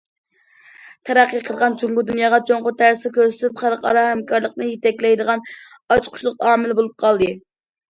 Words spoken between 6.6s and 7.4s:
بولۇپ قالدى.